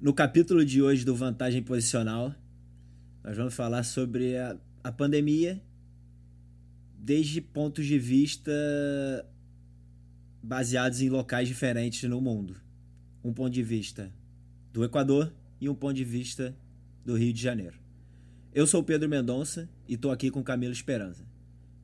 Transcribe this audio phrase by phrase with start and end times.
[0.00, 2.34] No capítulo de hoje do Vantagem Posicional,
[3.22, 5.62] nós vamos falar sobre a, a pandemia
[6.98, 8.50] desde pontos de vista
[10.42, 12.56] baseados em locais diferentes no mundo.
[13.22, 14.10] Um ponto de vista
[14.72, 16.56] do Equador e um ponto de vista
[17.04, 17.78] do Rio de Janeiro.
[18.54, 21.26] Eu sou Pedro Mendonça e estou aqui com Camilo Esperança.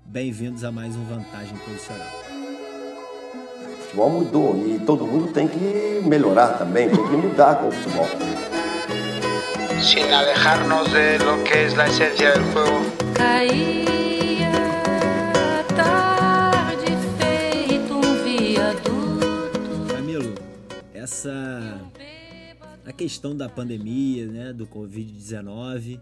[0.06, 2.25] Bem-vindos a mais um Vantagem Posicional.
[3.96, 7.72] O futebol mudou e todo mundo tem que melhorar também, tem que mudar com o
[7.72, 8.06] futebol.
[9.80, 12.78] Sin alejarnos de lo que es la esencia del juego.
[13.14, 14.52] Caía
[15.74, 19.94] tarde feito um viaduto.
[19.94, 20.34] Camilo,
[20.92, 21.80] essa
[22.84, 25.98] a questão da pandemia, né, do Covid-19,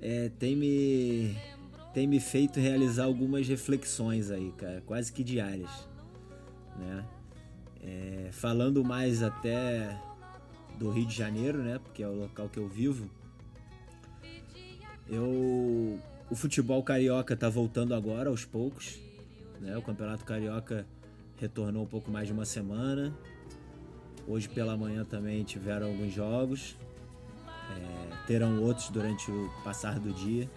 [0.00, 1.36] é, tem me
[1.92, 5.91] tem me feito realizar algumas reflexões aí, cara, quase que diárias,
[6.76, 7.04] né?
[7.82, 9.98] É, falando mais até
[10.78, 11.78] do Rio de Janeiro, né?
[11.78, 13.10] Porque é o local que eu vivo.
[15.08, 15.98] Eu
[16.30, 18.98] o futebol carioca tá voltando agora aos poucos,
[19.60, 19.76] né?
[19.76, 20.86] O Campeonato Carioca
[21.36, 23.12] retornou um pouco mais de uma semana.
[24.26, 26.76] Hoje pela manhã também tiveram alguns jogos.
[27.76, 30.48] É, terão outros durante o passar do dia.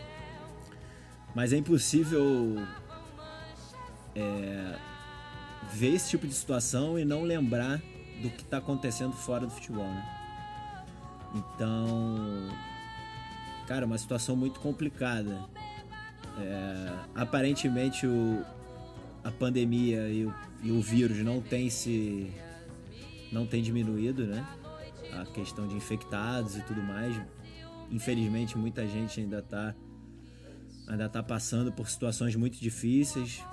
[1.36, 2.56] Mas é impossível
[4.16, 4.80] é,
[5.73, 7.81] ver esse tipo de situação e não lembrar
[8.21, 10.16] do que está acontecendo fora do futebol, né?
[11.35, 12.49] Então,
[13.67, 15.43] cara, uma situação muito complicada.
[16.38, 18.43] É, aparentemente o,
[19.23, 22.31] a pandemia e o, e o vírus não tem se
[23.31, 24.45] não tem diminuído, né?
[25.13, 27.16] A questão de infectados e tudo mais.
[27.91, 29.75] Infelizmente, muita gente ainda está
[30.88, 33.43] ainda tá passando por situações muito difíceis.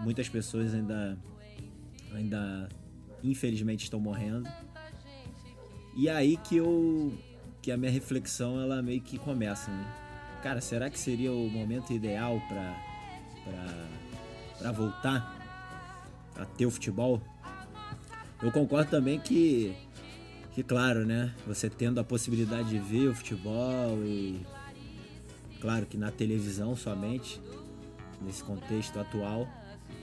[0.00, 1.18] Muitas pessoas ainda
[2.18, 2.68] ainda
[3.22, 4.48] infelizmente estão morrendo.
[5.96, 7.12] E aí que eu
[7.62, 9.94] que a minha reflexão ela meio que começa, né?
[10.42, 12.88] Cara, será que seria o momento ideal para
[14.58, 15.36] para voltar
[16.36, 17.20] a ter o futebol?
[18.42, 19.74] Eu concordo também que
[20.54, 24.44] que claro, né, você tendo a possibilidade de ver o futebol e
[25.60, 27.40] claro que na televisão somente,
[28.20, 29.46] nesse contexto atual,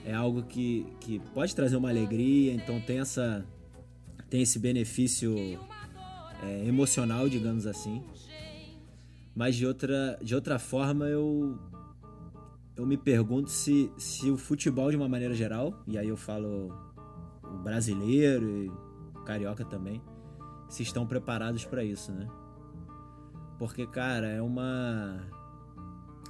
[0.06, 3.44] é algo que, que pode trazer uma alegria, então tem essa
[4.30, 5.34] tem esse benefício
[6.42, 8.02] é, emocional, digamos assim.
[9.34, 11.58] Mas de outra, de outra forma eu
[12.76, 16.72] eu me pergunto se, se o futebol de uma maneira geral, e aí eu falo
[17.42, 20.02] o brasileiro e o carioca também,
[20.68, 22.28] se estão preparados para isso, né?
[23.58, 25.18] Porque, cara, é uma.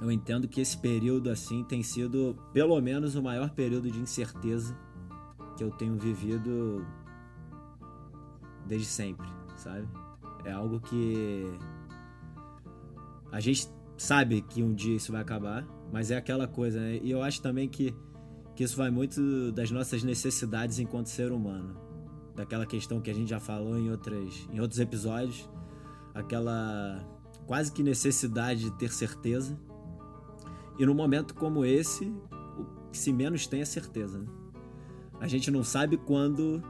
[0.01, 4.77] Eu entendo que esse período assim tem sido, pelo menos, o maior período de incerteza
[5.57, 6.85] que eu tenho vivido
[8.67, 9.87] desde sempre, sabe?
[10.45, 11.45] É algo que
[13.31, 16.99] a gente sabe que um dia isso vai acabar, mas é aquela coisa, né?
[17.01, 17.93] E eu acho também que,
[18.55, 21.75] que isso vai muito das nossas necessidades enquanto ser humano.
[22.35, 25.49] Daquela questão que a gente já falou em, outras, em outros episódios,
[26.13, 27.03] aquela
[27.47, 29.57] quase que necessidade de ter certeza.
[30.77, 32.05] E num momento como esse,
[32.57, 34.19] o que se menos tem é certeza.
[34.19, 34.27] Né?
[35.19, 36.61] A gente não sabe quando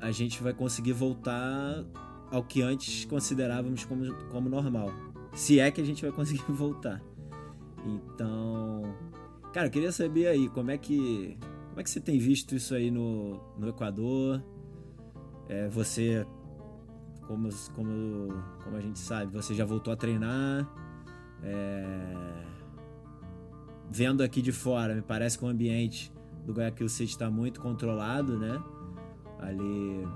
[0.00, 1.84] a gente vai conseguir voltar
[2.30, 4.90] ao que antes considerávamos como, como normal.
[5.32, 7.02] Se é que a gente vai conseguir voltar.
[7.84, 8.82] Então,
[9.52, 11.38] cara, eu queria saber aí como é que
[11.76, 14.42] como é que você tem visto isso aí no, no Equador?
[15.46, 16.26] É, você,
[17.26, 18.28] como, como,
[18.64, 20.66] como a gente sabe, você já voltou a treinar.
[21.42, 22.46] É,
[23.90, 26.12] vendo aqui de fora, me parece que o ambiente
[26.44, 28.62] do Guayaquil City está muito controlado, né?
[29.38, 30.06] Ali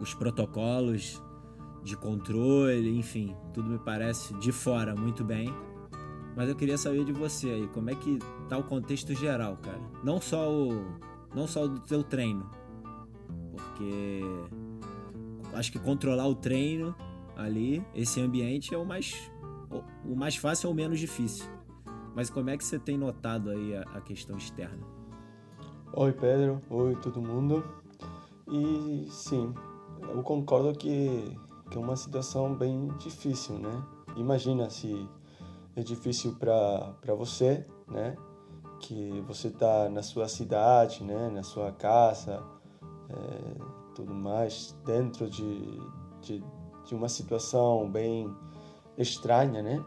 [0.00, 1.22] os protocolos
[1.82, 5.52] de controle, enfim, tudo me parece de fora muito bem.
[6.34, 9.80] Mas eu queria saber de você aí, como é que tá o contexto geral, cara?
[10.02, 10.96] Não só o
[11.34, 12.48] não só do teu treino.
[13.50, 14.22] Porque
[15.54, 16.94] acho que controlar o treino
[17.36, 19.30] ali, esse ambiente é o mais
[20.04, 21.46] o mais fácil ou menos difícil.
[22.14, 24.86] Mas como é que você tem notado aí a, a questão externa?
[25.94, 26.60] Oi, Pedro.
[26.70, 27.64] Oi, todo mundo.
[28.50, 29.52] E sim,
[30.02, 31.38] eu concordo que,
[31.70, 33.82] que é uma situação bem difícil, né?
[34.16, 35.08] Imagina se
[35.74, 38.16] é difícil para você, né?
[38.80, 41.30] Que você tá na sua cidade, né?
[41.30, 42.42] Na sua casa,
[43.08, 45.80] é, tudo mais, dentro de,
[46.20, 46.44] de,
[46.84, 48.34] de uma situação bem
[48.98, 49.84] estranha, né?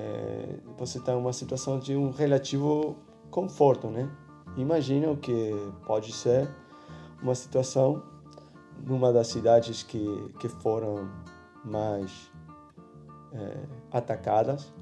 [0.00, 2.96] É, você está em uma situação de um relativo
[3.30, 4.10] conforto, né?
[4.56, 5.52] Imagina o que
[5.86, 6.48] pode ser
[7.22, 8.02] uma situação
[8.86, 11.10] numa das cidades que, que foram
[11.62, 12.32] mais
[13.32, 13.58] é,
[13.92, 14.72] atacadas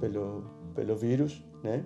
[0.00, 0.44] pelo,
[0.74, 1.84] pelo vírus, né?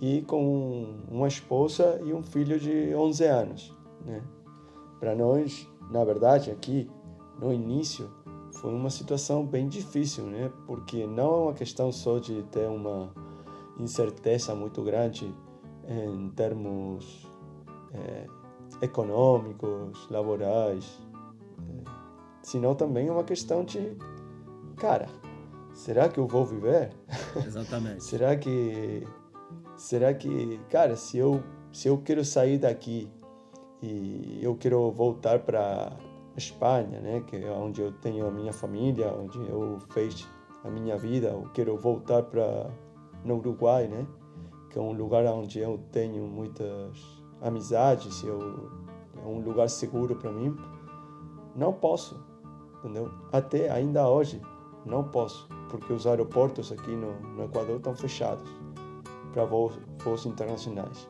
[0.00, 4.22] E com uma esposa e um filho de 11 anos, né?
[5.00, 6.88] Para nós, na verdade, aqui
[7.40, 8.08] no início
[8.52, 10.50] foi uma situação bem difícil, né?
[10.66, 13.12] Porque não é uma questão só de ter uma
[13.78, 15.34] incerteza muito grande
[15.86, 17.26] em termos
[17.92, 18.26] é,
[18.82, 20.98] econômicos, laborais,
[21.58, 21.90] é,
[22.42, 23.96] senão também é uma questão de,
[24.76, 25.08] cara,
[25.72, 26.90] será que eu vou viver?
[27.46, 28.02] Exatamente.
[28.04, 29.06] será que,
[29.76, 31.42] será que, cara, se eu
[31.72, 33.10] se eu quero sair daqui
[33.82, 35.92] e eu quero voltar para
[36.38, 40.26] Espanha, né, que é onde eu tenho a minha família, onde eu fiz
[40.64, 42.70] a minha vida, eu quero voltar para
[43.24, 44.06] no Uruguai, né,
[44.70, 46.96] que é um lugar onde eu tenho muitas
[47.42, 48.70] amizades, eu
[49.16, 50.56] é um lugar seguro para mim.
[51.54, 52.18] Não posso,
[52.78, 53.10] entendeu?
[53.32, 54.40] Até ainda hoje
[54.86, 58.48] não posso, porque os aeroportos aqui no, no Equador estão fechados
[59.32, 61.08] para voos, voos internacionais.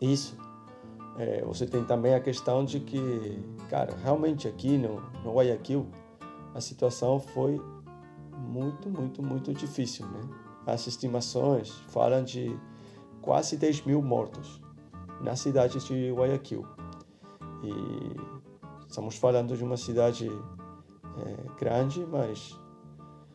[0.00, 0.36] Isso
[1.18, 5.86] é, você tem também a questão de que, cara, realmente aqui no, no Guayaquil
[6.54, 7.60] a situação foi
[8.36, 10.20] muito, muito, muito difícil, né?
[10.66, 12.58] As estimações falam de
[13.22, 14.60] quase 10 mil mortos
[15.20, 16.64] na cidade de Guayaquil.
[17.62, 22.58] E estamos falando de uma cidade é, grande, mas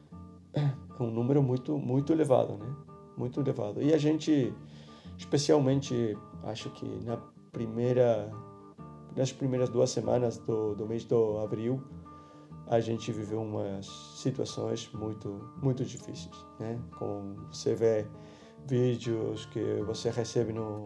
[0.54, 2.76] é um número muito, muito elevado, né?
[3.18, 3.82] Muito elevado.
[3.82, 4.54] E a gente,
[5.18, 7.18] especialmente, acho que na
[7.52, 8.32] primeira
[9.16, 11.82] nas primeiras duas semanas do, do mês de abril
[12.68, 16.80] a gente viveu umas situações muito muito difíceis né?
[16.98, 18.08] Com você vê
[18.68, 20.86] vídeos que você recebe no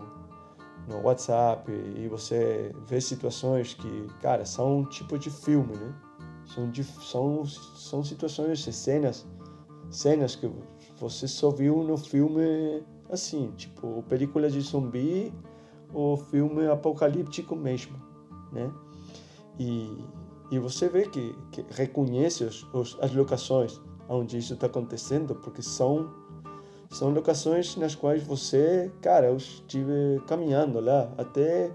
[0.88, 5.94] no WhatsApp e você vê situações que cara são um tipo de filme né?
[6.46, 6.72] São
[7.02, 9.26] são são situações cenas
[9.90, 10.50] cenas que
[10.98, 15.34] você só viu no filme assim tipo película de zumbi
[15.94, 17.98] o filme apocalíptico mesmo,
[18.52, 18.72] né?
[19.60, 20.04] E,
[20.52, 25.62] e você vê que, que reconhece os, os, as locações onde isso está acontecendo, porque
[25.62, 26.10] são
[26.90, 31.72] são locações nas quais você, cara, eu estive caminhando lá, até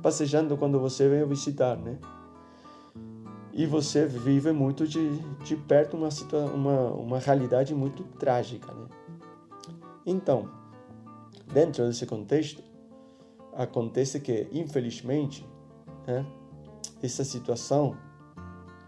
[0.00, 1.98] passejando quando você veio visitar, né?
[3.52, 6.08] E você vive muito de, de perto uma,
[6.54, 8.86] uma, uma realidade muito trágica, né?
[10.06, 10.48] Então,
[11.52, 12.62] dentro desse contexto,
[13.52, 15.46] acontece que, infelizmente,
[16.06, 16.26] né,
[17.02, 17.96] essa situação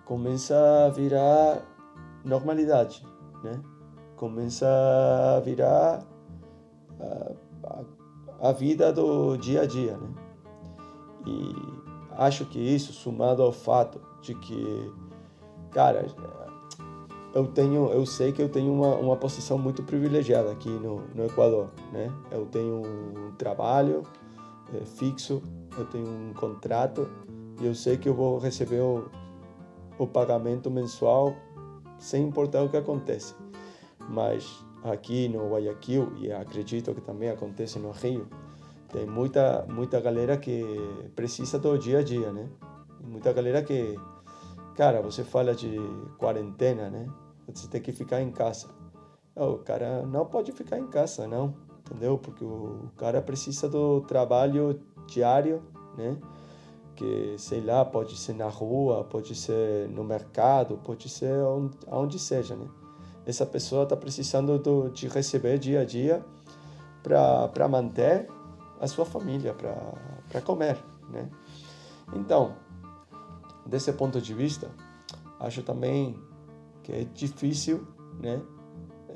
[0.05, 1.63] começa a virar
[2.25, 3.05] normalidade,
[3.43, 3.61] né?
[4.17, 6.03] Começa a virar
[7.01, 7.33] a,
[7.65, 10.09] a, a vida do dia a dia, né?
[11.27, 11.55] E
[12.17, 14.93] acho que isso, somado ao fato de que,
[15.73, 16.07] cara,
[17.35, 21.27] eu tenho, eu sei que eu tenho uma, uma posição muito privilegiada aqui no, no
[21.27, 22.11] Equador, né?
[22.31, 24.05] Eu tenho um trabalho,
[24.73, 25.43] é, fixo,
[25.79, 27.09] eu tenho um contrato
[27.61, 29.09] e eu sei que eu vou receber o,
[29.99, 31.35] o pagamento mensual
[31.99, 33.35] sem importar o que acontece.
[34.09, 38.29] Mas aqui no Guayaquil, e acredito que também acontece no Rio,
[38.93, 40.63] tem muita, muita galera que
[41.15, 42.49] precisa do dia a dia, né?
[43.01, 43.97] Muita galera que,
[44.77, 45.77] cara, você fala de
[46.19, 47.07] quarentena, né?
[47.49, 48.69] Você tem que ficar em casa.
[49.35, 52.19] O cara não pode ficar em casa, não entendeu?
[52.19, 55.63] Porque o cara precisa do trabalho diário,
[55.97, 56.17] né?
[56.95, 61.35] Que, sei lá, pode ser na rua, pode ser no mercado, pode ser
[61.87, 62.67] onde, seja, né?
[63.25, 66.25] Essa pessoa está precisando do, de receber dia a dia
[67.03, 68.29] para manter
[68.81, 71.29] a sua família, para comer, né?
[72.15, 72.55] Então,
[73.65, 74.71] desse ponto de vista,
[75.41, 76.17] acho também
[76.83, 77.87] que é difícil,
[78.21, 78.41] né?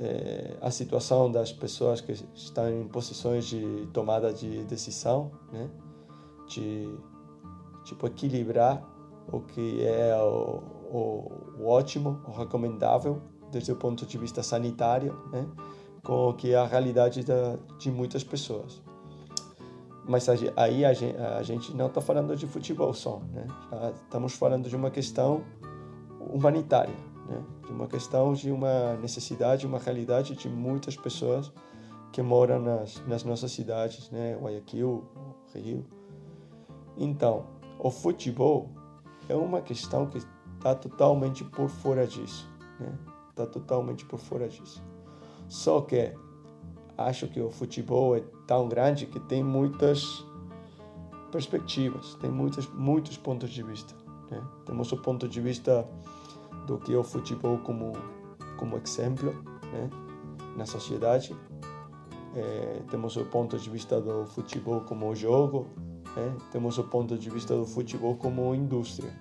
[0.00, 5.68] É, a situação das pessoas que estão em posições de tomada de decisão, né?
[6.48, 6.88] De
[7.84, 8.82] tipo equilibrar
[9.30, 13.20] o que é o, o, o ótimo, o recomendável
[13.52, 15.46] desde o ponto de vista sanitário, né?
[16.02, 18.82] Com o que é a realidade da, de muitas pessoas.
[20.08, 20.26] Mas
[20.56, 23.46] aí a gente, a gente não está falando de futebol só, né?
[23.70, 25.44] Já estamos falando de uma questão
[26.32, 27.42] humanitária né?
[27.66, 31.52] de uma questão de uma necessidade, uma realidade de muitas pessoas
[32.12, 34.36] que moram nas, nas nossas cidades, né?
[34.36, 35.04] Guayaquil,
[35.54, 35.86] Rio.
[36.96, 37.46] Então,
[37.78, 38.70] o futebol
[39.28, 40.18] é uma questão que
[40.58, 42.92] está totalmente por fora disso, né?
[43.30, 44.82] Está totalmente por fora disso.
[45.48, 46.12] Só que
[46.98, 50.24] acho que o futebol é tão grande que tem muitas
[51.30, 53.94] perspectivas, tem muitos, muitos pontos de vista.
[54.30, 54.42] Né?
[54.66, 55.88] Temos o ponto de vista
[56.70, 57.90] do que o futebol como,
[58.56, 59.32] como exemplo
[59.72, 59.90] né?
[60.56, 61.36] na sociedade.
[62.32, 65.66] É, temos o ponto de vista do futebol como jogo,
[66.14, 66.36] né?
[66.52, 69.12] temos o ponto de vista do futebol como indústria.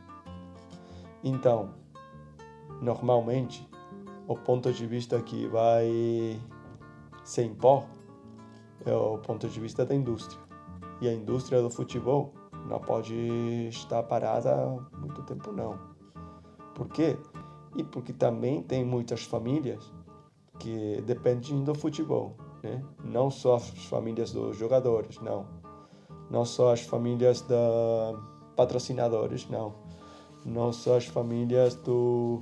[1.23, 1.73] Então,
[2.83, 3.67] normalmente,
[4.27, 6.39] o ponto de vista que vai
[7.23, 7.85] se impor
[8.85, 10.39] é o ponto de vista da indústria.
[11.01, 12.31] E a indústria do futebol
[12.67, 13.15] não pode
[13.69, 14.67] estar parada
[14.99, 15.79] muito tempo não.
[16.75, 17.17] Por quê?
[17.75, 19.91] E porque também tem muitas famílias
[20.57, 22.83] que dependem do futebol, né?
[23.03, 25.45] Não só as famílias dos jogadores, não.
[26.29, 28.13] Não só as famílias da
[28.55, 29.73] patrocinadores, não.
[30.45, 32.41] Não só as famílias do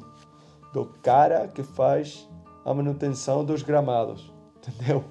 [0.74, 2.28] do cara que faz
[2.66, 5.04] a manutenção dos gramados, entendeu?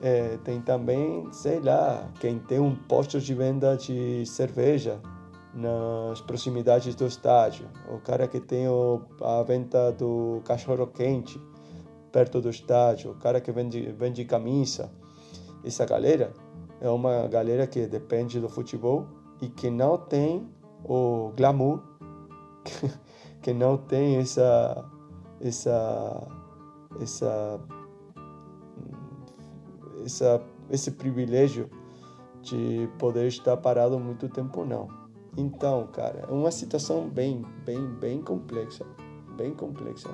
[0.00, 5.00] É, tem também, sei lá, quem tem um posto de venda de cerveja
[5.54, 11.40] nas proximidades do estádio, o cara que tem o, a venda do cachorro quente
[12.10, 14.90] perto do estádio, o cara que vende, vende camisa.
[15.64, 16.32] Essa galera
[16.80, 19.06] é uma galera que depende do futebol
[19.40, 20.48] e que não tem
[20.84, 21.80] o glamour,
[23.40, 24.84] que não tem essa
[25.40, 26.28] essa
[27.00, 27.60] essa
[30.04, 31.70] essa, esse privilégio
[32.42, 35.01] de poder estar parado muito tempo não.
[35.36, 38.84] Então, cara, é uma situação bem, bem, bem complexa,
[39.36, 40.10] bem complexa.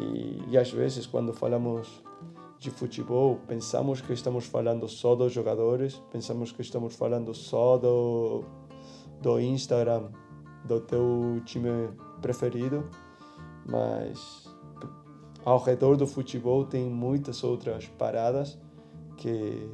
[0.00, 2.02] E, e às vezes quando falamos
[2.58, 8.44] de futebol, pensamos que estamos falando só dos jogadores, pensamos que estamos falando só do,
[9.22, 10.08] do Instagram,
[10.64, 11.88] do teu time
[12.20, 12.84] preferido,
[13.66, 14.52] mas
[15.44, 18.58] ao redor do futebol tem muitas outras paradas
[19.16, 19.70] que,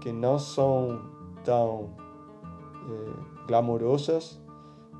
[0.00, 1.00] que não são
[1.42, 1.94] tão
[2.88, 4.40] é, glamorosas,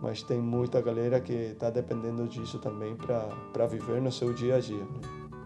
[0.02, 4.60] mas tem muita galera que está dependendo disso também para viver no seu dia a
[4.60, 4.84] dia.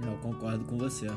[0.00, 0.12] Né?
[0.12, 1.08] Eu concordo com você.
[1.08, 1.12] É,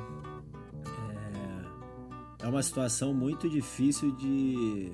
[2.46, 4.94] é uma situação muito difícil de,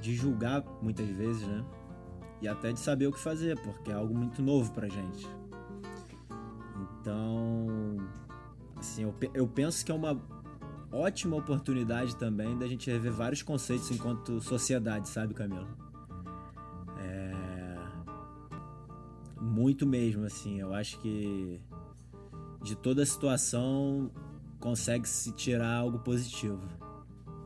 [0.00, 1.64] de julgar muitas vezes, né?
[2.40, 5.26] E até de saber o que fazer, porque é algo muito novo pra gente.
[7.00, 7.96] Então,
[8.76, 10.20] Assim, eu, eu penso que é uma
[10.90, 15.68] ótima oportunidade também da gente rever vários conceitos enquanto sociedade, sabe, Camilo?
[16.98, 17.34] É...
[19.40, 20.60] Muito mesmo, assim.
[20.60, 21.60] Eu acho que
[22.62, 24.10] de toda a situação
[24.58, 26.60] consegue se tirar algo positivo.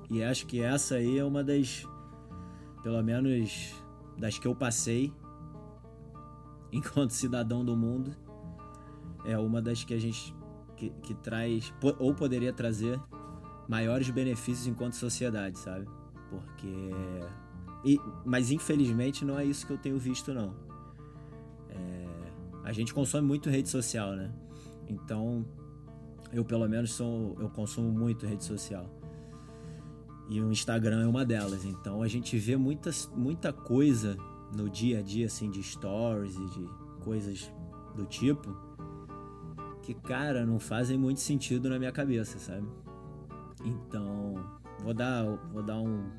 [0.09, 1.87] E acho que essa aí é uma das,
[2.83, 3.75] pelo menos
[4.19, 5.13] das que eu passei
[6.73, 8.17] enquanto cidadão do mundo,
[9.25, 10.35] é uma das que a gente
[10.77, 12.99] que, que traz, ou poderia trazer,
[13.71, 15.87] maiores benefícios enquanto sociedade, sabe?
[16.29, 16.91] Porque.
[17.85, 20.53] E, mas infelizmente não é isso que eu tenho visto, não.
[21.69, 22.07] É,
[22.65, 24.33] a gente consome muito rede social, né?
[24.89, 25.47] Então,
[26.33, 28.91] eu pelo menos sou, eu consumo muito rede social.
[30.29, 31.65] E o Instagram é uma delas.
[31.65, 34.17] Então a gente vê muita, muita coisa
[34.53, 36.69] no dia a dia, assim, de stories e de
[37.05, 37.53] coisas
[37.95, 38.53] do tipo
[39.83, 42.67] que, cara, não fazem muito sentido na minha cabeça, sabe?
[43.65, 44.35] Então,
[44.83, 46.11] vou dar, vou dar um,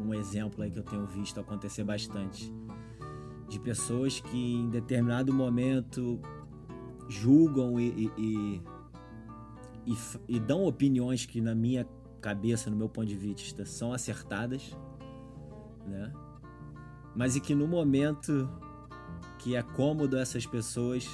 [0.00, 2.52] um exemplo aí que eu tenho visto acontecer bastante.
[3.48, 6.20] De pessoas que em determinado momento
[7.08, 8.62] julgam e, e,
[9.86, 9.96] e,
[10.28, 11.86] e dão opiniões que na minha
[12.20, 14.76] cabeça, no meu ponto de vista, são acertadas,
[15.86, 16.12] né?
[17.14, 18.48] Mas e que no momento
[19.38, 21.08] que é cômodo essas pessoas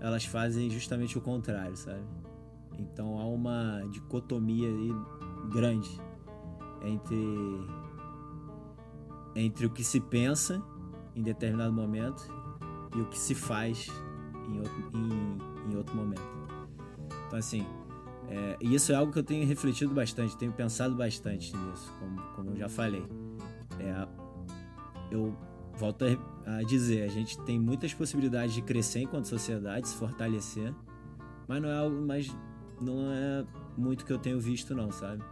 [0.00, 2.04] elas fazem justamente o contrário, sabe?
[2.78, 4.94] Então há uma dicotomia aí
[5.50, 6.00] grande
[6.82, 7.66] entre
[9.34, 10.62] entre o que se pensa
[11.14, 12.22] em determinado momento
[12.96, 13.88] e o que se faz
[14.48, 16.22] em outro, em, em outro momento.
[17.26, 17.66] Então assim,
[18.28, 22.22] é, e isso é algo que eu tenho refletido bastante, tenho pensado bastante nisso, como,
[22.34, 23.04] como eu já falei.
[23.80, 24.08] É,
[25.10, 25.36] eu
[25.74, 26.04] volto
[26.44, 30.74] a dizer, a gente tem muitas possibilidades de crescer enquanto sociedade, se fortalecer,
[31.46, 32.34] mas não é algo, mas
[32.80, 33.44] não é
[33.76, 35.22] muito que eu tenho visto não, sabe?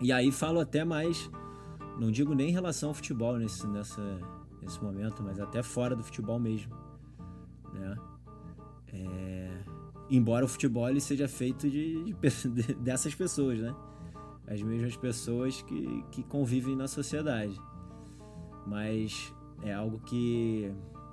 [0.00, 1.30] E aí falo até mais,
[1.98, 4.02] não digo nem em relação ao futebol nesse, nessa,
[4.62, 6.72] nesse momento, mas até fora do futebol mesmo,
[7.72, 7.96] né?
[8.92, 9.62] É,
[10.10, 13.74] embora o futebol ele seja feito de, de, dessas pessoas, né?
[14.46, 17.60] As mesmas pessoas que, que convivem na sociedade.
[18.66, 20.72] Mas é algo que,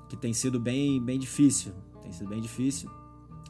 [0.09, 1.73] que tem sido bem, bem difícil.
[2.01, 2.89] Tem sido bem difícil.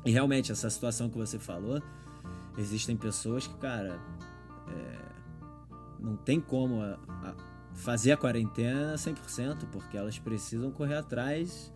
[0.07, 1.81] E realmente, essa situação que você falou,
[2.57, 3.99] existem pessoas que, cara,
[4.69, 4.99] é,
[5.99, 7.35] não tem como a, a
[7.73, 11.73] fazer a quarentena 100%, porque elas precisam correr atrás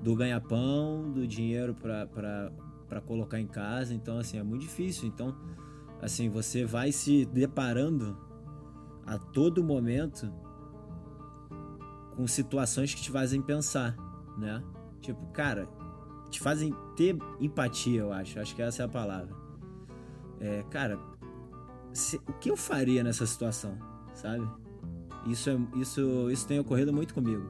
[0.00, 3.92] do ganha-pão, do dinheiro para colocar em casa.
[3.92, 5.06] Então, assim, é muito difícil.
[5.06, 5.36] Então,
[6.00, 8.16] assim, você vai se deparando
[9.04, 10.32] a todo momento
[12.16, 13.94] com situações que te fazem pensar,
[14.38, 14.64] né?
[15.02, 15.68] Tipo, cara,
[16.32, 18.40] te fazem ter empatia, eu acho.
[18.40, 19.34] Acho que essa é a palavra.
[20.40, 20.98] É, cara,
[21.92, 23.78] se, o que eu faria nessa situação,
[24.14, 24.48] sabe?
[25.26, 27.46] Isso, é, isso, isso tem ocorrido muito comigo.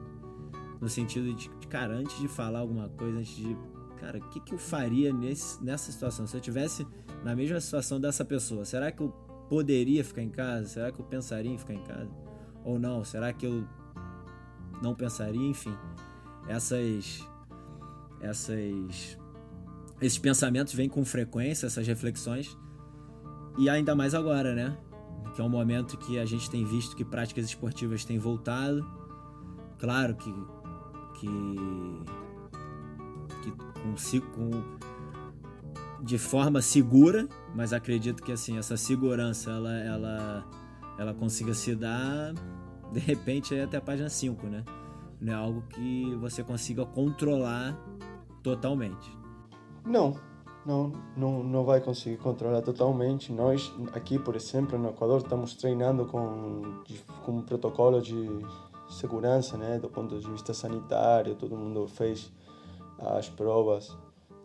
[0.79, 3.57] No sentido de, cara, antes de falar alguma coisa, antes de.
[3.99, 6.27] Cara, o que, que eu faria nesse, nessa situação?
[6.27, 6.85] Se eu tivesse
[7.23, 9.09] na mesma situação dessa pessoa, será que eu
[9.49, 10.67] poderia ficar em casa?
[10.67, 12.11] Será que eu pensaria em ficar em casa?
[12.65, 13.03] Ou não?
[13.05, 13.65] Será que eu
[14.81, 15.47] não pensaria?
[15.47, 15.73] Enfim,
[16.49, 17.25] essas.
[18.23, 19.17] Essas.
[20.01, 22.57] Esses pensamentos vêm com frequência, essas reflexões.
[23.57, 24.75] E ainda mais agora, né?
[25.33, 28.87] que é um momento que a gente tem visto que práticas esportivas têm voltado.
[29.79, 30.31] Claro que,
[31.19, 31.27] que,
[33.41, 33.95] que com,
[34.31, 34.51] com,
[36.03, 40.45] de forma segura, mas acredito que assim essa segurança ela, ela,
[40.97, 42.33] ela consiga se dar
[42.91, 44.63] de repente até a página 5, né?
[45.19, 47.75] Não é algo que você consiga controlar
[48.43, 49.17] totalmente.
[49.85, 50.15] Não,
[50.65, 53.31] não, não, não vai conseguir controlar totalmente.
[53.31, 56.83] Nós aqui, por exemplo, no Equador, estamos treinando com,
[57.25, 58.27] com um protocolo de
[58.89, 61.35] segurança, né, do ponto de vista sanitário.
[61.35, 62.31] Todo mundo fez
[62.99, 63.97] as provas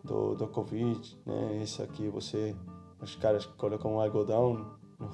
[0.03, 1.59] do, do Covid, né?
[1.61, 2.55] Isso aqui você,
[3.01, 5.09] os caras colocam um algodão no,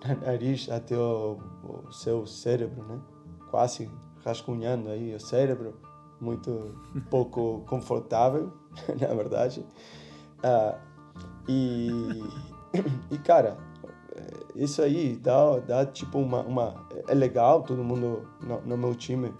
[0.04, 1.38] na nariz até o,
[1.86, 3.00] o seu cérebro, né?
[3.50, 3.90] Quase
[4.24, 5.74] rascunhando aí o cérebro,
[6.20, 6.74] muito
[7.10, 8.52] pouco confortável,
[9.00, 9.64] na verdade.
[10.42, 10.78] Ah,
[11.48, 11.90] e,
[13.10, 13.56] e, cara,
[14.54, 16.86] isso aí dá, dá tipo uma, uma.
[17.08, 19.32] É legal, todo mundo no, no meu time,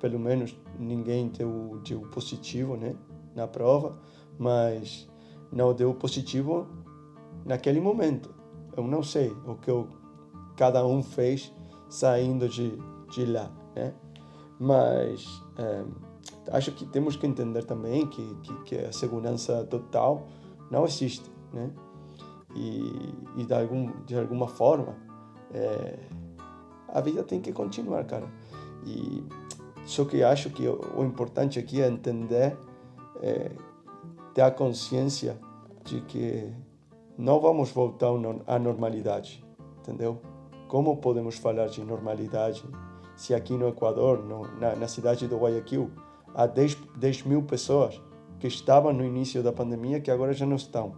[0.00, 2.94] pelo menos ninguém deu, deu positivo, né?
[3.34, 3.98] Na prova,
[4.38, 5.08] mas
[5.52, 6.66] não deu positivo
[7.44, 8.34] naquele momento.
[8.76, 9.88] Eu não sei o que eu,
[10.56, 11.54] cada um fez
[11.88, 12.78] saindo de,
[13.10, 13.94] de lá, né?
[14.60, 15.42] Mas.
[15.56, 15.84] É,
[16.52, 20.26] acho que temos que entender também que, que, que a segurança total
[20.70, 21.70] não existe, né?
[22.54, 24.96] E, e de, algum, de alguma forma,
[25.52, 25.98] é,
[26.88, 28.28] a vida tem que continuar, cara.
[28.84, 29.24] E
[29.86, 32.56] só que acho que o, o importante aqui é entender,
[33.22, 33.50] é,
[34.34, 35.38] ter a consciência
[35.84, 36.52] de que
[37.16, 38.08] não vamos voltar
[38.46, 39.44] à normalidade,
[39.78, 40.20] entendeu?
[40.68, 42.64] Como podemos falar de normalidade
[43.20, 45.90] se aqui no Equador, no, na, na cidade do Guayaquil,
[46.34, 48.00] a 10, 10 mil pessoas
[48.38, 50.94] que estavam no início da pandemia que agora já não estão.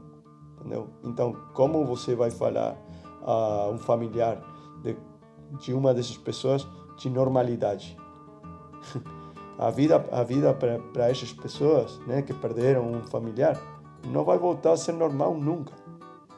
[0.56, 0.88] Entendeu?
[1.02, 2.76] Então, como você vai falar
[3.22, 4.40] a um familiar
[4.84, 4.96] de,
[5.58, 6.64] de uma dessas pessoas
[6.96, 7.96] de normalidade?
[9.58, 13.60] a vida a vida para essas pessoas né, que perderam um familiar
[14.06, 15.72] não vai voltar a ser normal nunca.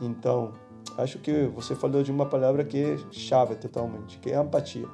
[0.01, 0.53] Então,
[0.97, 4.88] acho que você falou de uma palavra que é chave totalmente, que é empatia.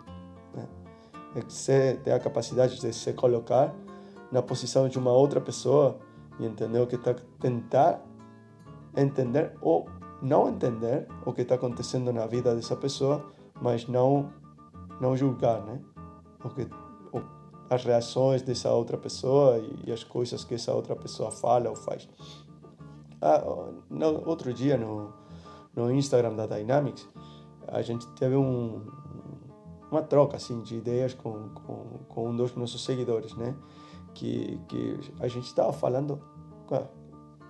[1.34, 3.74] É que você tem a capacidade de se colocar
[4.32, 5.98] na posição de uma outra pessoa
[6.38, 8.02] e entender o que está tentar
[8.96, 9.88] entender ou
[10.22, 13.24] não entender o que está acontecendo na vida dessa pessoa,
[13.60, 14.32] mas não
[15.00, 15.80] não julgar, né?
[16.44, 16.68] O que
[17.70, 21.76] as reações dessa outra pessoa e, e, as coisas que essa outra pessoa fala ou
[21.76, 22.08] faz.
[23.22, 23.42] Ah,
[23.88, 25.12] no, outro dia no
[25.74, 27.08] no Instagram da Dynamics
[27.68, 28.82] a gente teve um
[29.90, 33.54] uma troca assim de ideias com, com, com um dos nossos seguidores, né?
[34.14, 36.20] que, que a gente estava falando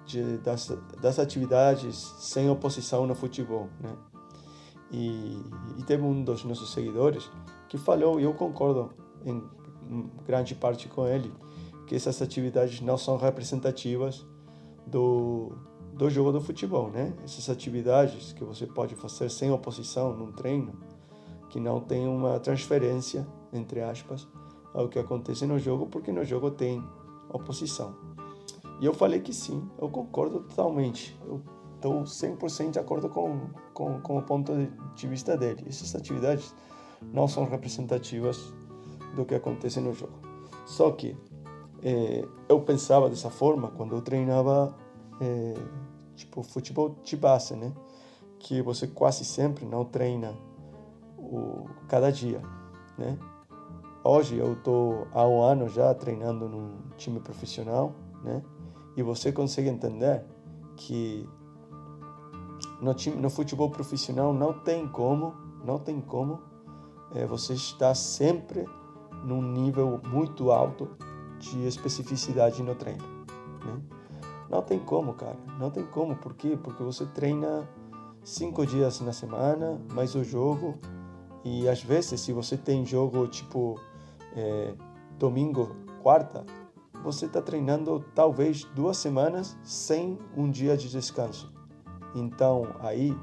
[0.07, 0.68] de, das,
[1.00, 3.96] das atividades sem oposição no futebol, né?
[4.92, 5.40] E,
[5.79, 7.31] e teve um dos nossos seguidores
[7.68, 8.90] que falou, e eu concordo
[9.24, 9.42] em
[10.26, 11.33] grande parte com ele,
[11.87, 14.26] que essas atividades não são representativas
[14.87, 15.53] do,
[15.92, 17.14] do jogo do futebol, né?
[17.22, 20.72] Essas atividades que você pode fazer sem oposição num treino,
[21.51, 24.27] que não tem uma transferência, entre aspas,
[24.73, 26.83] ao que acontece no jogo, porque no jogo tem
[27.29, 27.95] oposição.
[28.81, 31.19] E eu falei que sim, eu concordo totalmente.
[31.27, 31.43] Eu
[31.75, 34.53] estou 100% de acordo com, com, com o ponto
[34.95, 35.65] de vista dele.
[35.69, 36.55] Essas atividades
[37.13, 38.55] não são representativas
[39.15, 40.15] do que acontece no jogo.
[40.65, 41.17] Só que
[41.83, 44.75] é, eu pensava dessa forma quando eu treinava
[45.21, 45.55] é,
[46.15, 47.73] tipo futebol de base, né?
[48.39, 50.35] Que você quase sempre não treina
[51.31, 52.43] o cada dia,
[52.99, 53.16] né?
[54.03, 58.43] Hoje eu estou há um ano já treinando num time profissional, né?
[58.97, 60.25] E você consegue entender
[60.77, 61.29] que
[62.81, 66.40] no, time, no futebol profissional não tem como, não tem como
[67.14, 68.64] é, você estar sempre
[69.25, 70.88] num nível muito alto
[71.38, 73.05] de especificidade no treino.
[73.64, 73.81] Né?
[74.49, 75.37] Não tem como, cara.
[75.59, 76.16] Não tem como.
[76.16, 76.59] Por quê?
[76.61, 77.69] Porque você treina
[78.23, 80.79] cinco dias na semana, mais o jogo.
[81.44, 83.81] E às vezes, se você tem jogo tipo
[84.37, 84.74] é,
[85.18, 86.44] domingo, quarta,
[87.03, 91.53] você está treinando talvez duas semanas sem um dia de descanso.
[92.14, 93.16] Então, aí,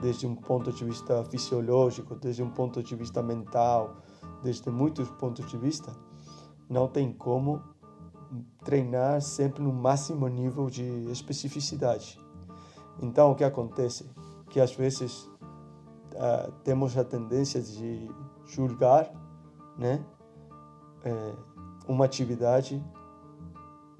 [0.00, 3.96] desde um ponto de vista fisiológico, desde um ponto de vista mental,
[4.42, 5.92] desde muitos pontos de vista,
[6.68, 7.62] não tem como
[8.64, 12.20] treinar sempre no máximo nível de especificidade.
[13.00, 14.08] Então, o que acontece?
[14.50, 15.30] Que às vezes
[16.16, 18.10] uh, temos a tendência de
[18.46, 19.10] julgar
[19.78, 20.04] né,
[21.04, 21.34] é,
[21.86, 22.82] uma atividade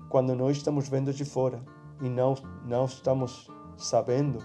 [0.08, 1.62] quando nós estamos vendo de fora
[2.00, 4.42] e não, não estamos sabendo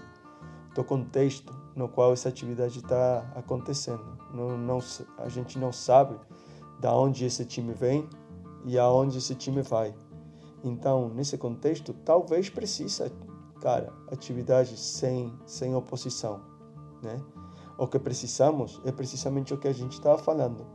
[0.74, 4.04] do contexto no qual essa atividade está acontecendo.
[4.32, 4.78] Não, não,
[5.18, 6.18] a gente não sabe
[6.80, 8.08] da onde esse time vem
[8.64, 9.94] e aonde esse time vai.
[10.64, 13.10] Então, nesse contexto, talvez precisa,
[13.60, 16.40] cara, atividade sem, sem oposição,
[17.02, 17.20] né?
[17.78, 20.66] O que precisamos é precisamente o que a gente estava falando,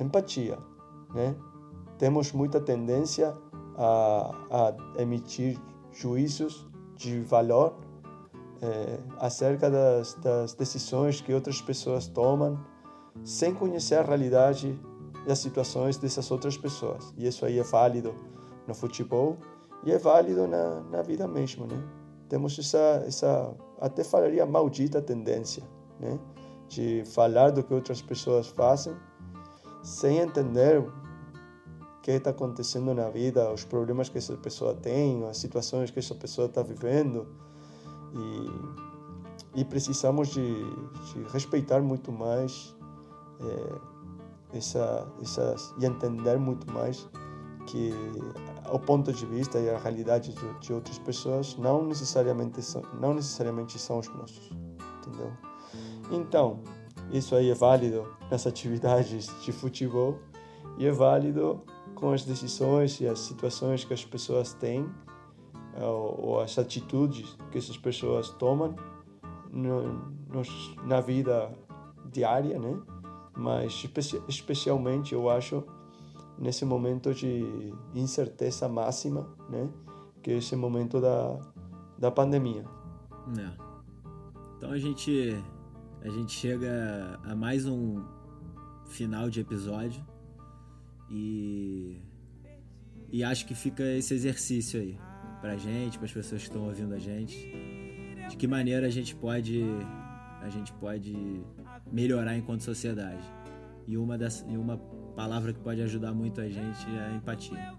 [0.00, 0.58] empatia,
[1.14, 1.34] né?
[1.98, 3.34] Temos muita tendência
[3.76, 5.60] a, a emitir
[5.92, 7.74] juízos de valor
[8.60, 12.58] é, acerca das, das decisões que outras pessoas tomam,
[13.22, 14.78] sem conhecer a realidade
[15.26, 17.14] e as situações dessas outras pessoas.
[17.16, 18.14] E isso aí é válido
[18.66, 19.36] no futebol
[19.84, 21.82] e é válido na, na vida mesmo, né?
[22.28, 25.62] Temos essa, essa, até falaria, maldita tendência,
[26.00, 26.18] né?
[26.74, 28.96] De falar do que outras pessoas fazem
[29.80, 30.92] sem entender o
[32.02, 36.16] que está acontecendo na vida, os problemas que essa pessoa tem, as situações que essa
[36.16, 37.28] pessoa está vivendo
[39.54, 42.74] e, e precisamos de, de, respeitar muito mais
[43.40, 47.08] é, essa, essas, e entender muito mais
[47.66, 47.92] que
[48.72, 53.14] o ponto de vista e a realidade de, de outras pessoas não necessariamente são, não
[53.14, 54.50] necessariamente são os nossos,
[54.98, 55.32] entendeu?
[56.10, 56.60] Então,
[57.12, 60.18] isso aí é válido nas atividades de futebol
[60.78, 61.62] e é válido
[61.94, 64.88] com as decisões e as situações que as pessoas têm
[65.80, 68.74] ou, as atitudes que essas pessoas tomam
[69.50, 70.02] no,
[70.84, 71.52] na vida
[72.10, 72.76] diária, né?
[73.36, 73.88] Mas
[74.28, 75.64] especialmente eu acho
[76.38, 79.68] nesse momento de incerteza máxima, né?
[80.22, 81.38] Que é esse momento da,
[81.98, 82.64] da pandemia.
[83.38, 83.50] É.
[84.56, 85.36] Então a gente
[86.04, 88.04] a gente chega a mais um
[88.88, 90.04] final de episódio
[91.10, 91.98] e
[93.10, 94.98] e acho que fica esse exercício aí
[95.40, 97.36] pra gente, para as pessoas que estão ouvindo a gente,
[98.28, 99.64] de que maneira a gente pode
[100.42, 101.42] a gente pode
[101.90, 103.24] melhorar enquanto sociedade.
[103.86, 104.76] E uma das, e uma
[105.16, 107.74] palavra que pode ajudar muito a gente é a empatia.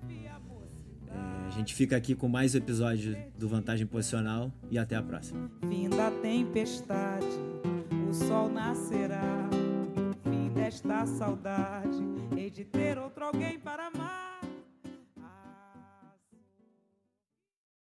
[1.07, 5.03] É, a gente fica aqui com mais um episódio do Vantagem Posicional e até a
[5.03, 5.51] próxima.
[5.69, 7.25] Fim da tempestade,
[8.09, 9.49] o sol nascerá.
[10.23, 12.03] Fim desta saudade,
[12.35, 14.24] hei de ter outro alguém para amar.